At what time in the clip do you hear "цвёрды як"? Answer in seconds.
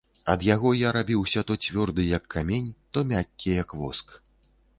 1.65-2.23